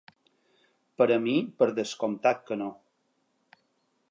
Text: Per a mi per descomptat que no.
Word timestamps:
Per 1.01 1.07
a 1.17 1.19
mi 1.27 1.35
per 1.59 1.67
descomptat 1.81 2.43
que 2.49 2.61
no. 2.63 2.71